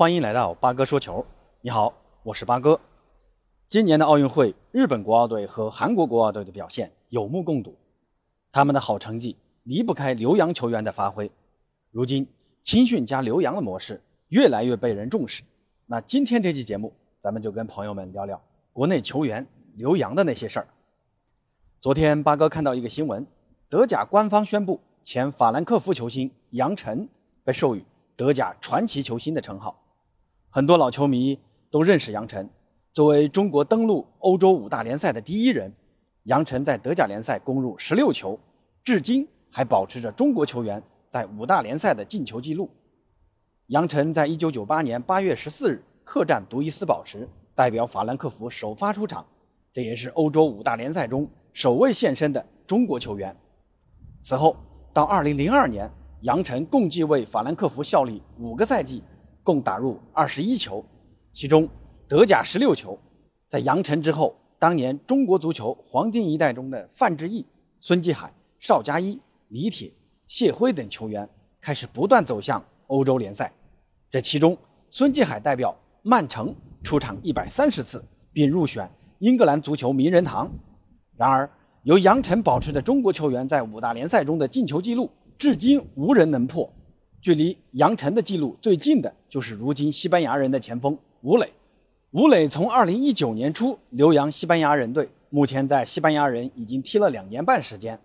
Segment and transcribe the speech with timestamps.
[0.00, 1.22] 欢迎来到八哥说球。
[1.60, 1.92] 你好，
[2.22, 2.80] 我是八哥。
[3.68, 7.76] 今年的奥运会，日本国奥队和韩国国奥队的表现有目共睹，
[8.50, 11.30] 他们的好成绩离不开留洋球员的发挥。
[11.90, 12.26] 如今，
[12.62, 15.42] 青训加留洋的模式越来越被人重视。
[15.84, 18.40] 那今天这期节目，咱们就跟朋友们聊聊
[18.72, 20.68] 国内球员留洋的那些事儿。
[21.78, 23.26] 昨天，八哥看到一个新闻，
[23.68, 27.06] 德甲官方宣布，前法兰克福球星杨晨
[27.44, 27.84] 被授予
[28.16, 29.76] 德甲传奇球星的称号。
[30.52, 31.38] 很多老球迷
[31.70, 32.50] 都认识杨晨，
[32.92, 35.72] 作为中国登陆欧洲五大联赛的第一人，
[36.24, 38.36] 杨晨在德甲联赛攻入十六球，
[38.82, 42.68] 至今还保持着中国球员在五大联赛的进球纪录。
[43.68, 49.24] 杨晨在一九九八年八月十四日客战杜伊斯堡时，代表法兰克福首发出场，
[49.72, 53.36] 这也是欧洲五大联赛中首位现身的中国球员。
[54.20, 54.56] 此后
[54.92, 55.88] 到二零零二年，
[56.22, 59.04] 杨晨共计为法兰克福效力五个赛季。
[59.42, 60.84] 共打入二十一球，
[61.32, 61.68] 其中
[62.08, 62.98] 德甲十六球。
[63.48, 67.44] 在杨晨之后，当年中国足球黄金一代中的范志毅、
[67.80, 69.92] 孙继海、邵佳一、李铁、
[70.28, 71.28] 谢辉等球员
[71.60, 73.52] 开始不断走向欧洲联赛。
[74.10, 74.56] 这其中，
[74.90, 80.50] 孙继海代表曼城出场一百三十次，并入选英格兰足球名人堂。
[81.16, 81.50] 然而，
[81.84, 86.70] 由杨晨保持的中国球员在五大联赛中的进球纪录，至今无人能破。
[87.20, 91.52] 距离杨晨的记录最近的就是如今西班牙人的前锋吴磊。
[92.12, 98.00] 吴磊从2019年初留洋西班牙人队，目前在西班牙人已经踢了两年半时间，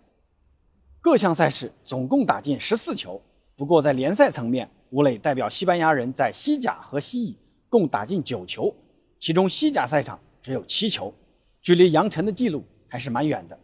[0.99, 3.19] 各项赛事总共打进十四球。
[3.55, 7.37] 不过在联赛层面，吴磊代表西班牙人在西甲和西乙
[7.69, 8.75] 共打进九球，
[9.17, 11.13] 其中西甲赛场只有七球，
[11.61, 13.57] 距离杨晨的记录还是蛮远的。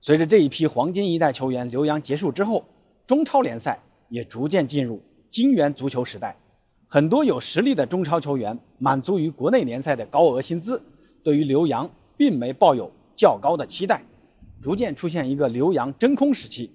[0.00, 2.64] 随着这一批黄金一代球员留洋结束之后，
[3.06, 3.78] 中超联赛。
[4.14, 6.36] 也逐渐进入金元足球时代，
[6.86, 10.80] 很多有实力的中超球员满足于国内联赛的高额薪资，
[11.24, 14.04] 对于留洋并没抱有较高的期待，
[14.62, 16.70] 逐渐出现一个留洋真空时期。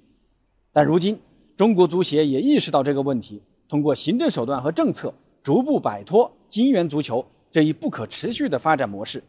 [0.74, 1.18] 但如今，
[1.56, 9.24] 中国足协也意识到这个问题，通过行政手段和政策，逐步摆脱金元足球这一不可持续的发展模式。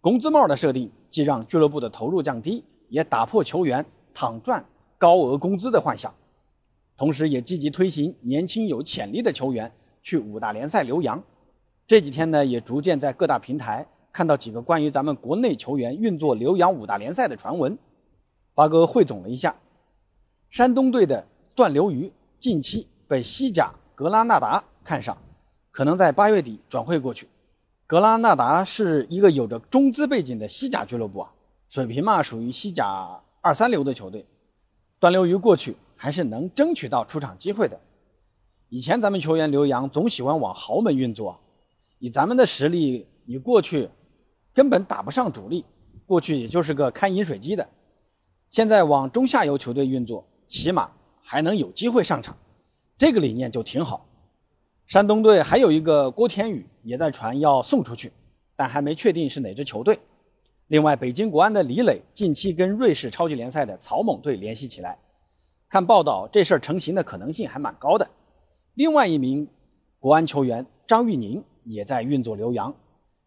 [0.00, 4.64] 工资帽的设定，既让俱乐部的投入降低，也打破球员躺赚
[4.96, 6.14] 高额工资的幻想。
[7.02, 9.72] 同时，也积极推行年轻有潜力的球员
[10.04, 11.20] 去五大联赛留洋。
[11.84, 17.76] 这几天呢，也逐渐在各大平台看到几个关于咱们国内球员运作留洋五大联赛的传闻。
[18.54, 19.52] 八哥汇总了一下，
[20.48, 21.26] 山东队的
[21.56, 25.18] 段流鱼近期被西甲格拉纳达看上，
[25.72, 27.26] 可能在八月底转会过去。
[27.88, 31.32] 格拉纳达是一个有着中资背景的西甲俱乐部啊，
[31.68, 34.24] 水平嘛属于西甲二三流的球队。
[35.00, 35.74] 段流鱼过去。
[36.02, 37.78] 还是能争取到出场机会的。
[38.68, 41.38] 以前咱们球员留洋总喜欢往豪门运作，
[42.00, 43.88] 以咱们的实力，你过去
[44.52, 45.64] 根本打不上主力，
[46.04, 47.64] 过去也就是个开饮水机的。
[48.50, 50.90] 现在往中下游球队运作，起码
[51.22, 52.36] 还能有机会上场，
[52.98, 54.04] 这个理念就挺好。
[54.88, 58.10] 山东队还有一个郭天宇也在传要送出去，
[58.56, 60.00] 但还没确定是哪支球队。
[60.66, 64.98] 另外，北京国安的李磊近期跟瑞士超级联赛的草蜢队联系起来。
[65.72, 68.06] 看报道，这事儿成型的可能性还蛮高的。
[68.74, 69.48] 另外一名
[69.98, 72.74] 国安球员张玉宁也在运作留洋。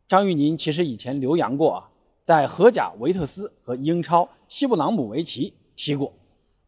[0.08, 1.90] 张玉宁其实以前留洋过啊，
[2.22, 6.14] 在荷甲维特斯和英超西布朗姆维奇踢过，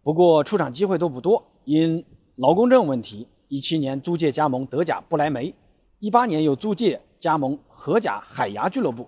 [0.02, 2.04] 不过出场机会都不多，因
[2.38, 5.54] 劳工证问题，一七年租借加盟德甲不莱梅，
[6.00, 9.08] 一八年又租借加盟荷甲海牙俱乐部，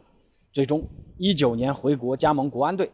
[0.52, 0.88] 最终
[1.18, 2.92] 一九年回国加盟国安队，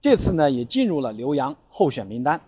[0.00, 2.40] 这次呢也进入了留洋候选名单。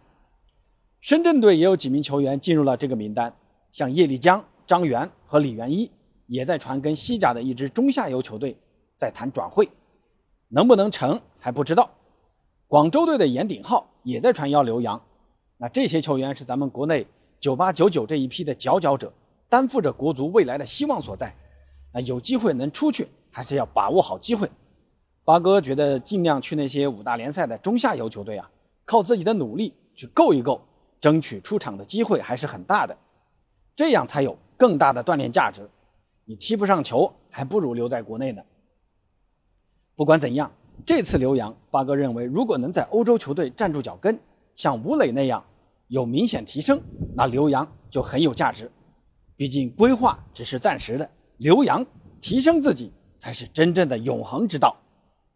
[1.03, 3.35] 深圳队也有几名球员进入了这个名单，
[3.73, 5.91] 像叶立江、张元和李元一
[6.29, 8.57] 也在传跟西甲的一支中下游球队
[8.97, 9.69] 在谈转会，
[10.49, 11.91] 能不能成还不知道。
[12.69, 15.03] 广州队的严鼎浩也在传要留洋，
[15.59, 17.05] 那这些球员是咱们国内
[17.41, 19.13] 九八九九这一批的佼佼者，
[19.49, 21.35] 担负着国足未来的希望所在。
[21.93, 24.49] 那有机会能出去，还是要把握好机会。
[25.25, 28.49] 八哥觉得尽量去那些五大联赛的中下游球队啊，
[28.85, 30.61] 靠自己的努力去够一够。
[31.03, 32.97] 争取出场的机会还是很大的，
[33.75, 35.69] 这样才有更大的锻炼价值。
[36.25, 38.41] 你踢不上球，还不如留在国内呢。
[39.97, 40.53] 不管怎样，
[40.87, 44.17] 这次留洋，八哥认为，如果能在欧洲球队站住脚跟，
[44.55, 45.45] 像吴磊那样
[45.89, 46.81] 有明显提升，
[47.17, 48.71] 那留洋就很有价值。
[49.35, 51.85] 毕竟规划只是暂时的，留洋
[52.21, 54.77] 提升自己才是真正的永恒之道。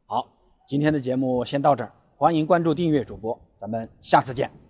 [0.06, 0.28] 好，
[0.68, 4.65] 今天的节目先到这儿，欢迎关注订阅主播，咱们下次见。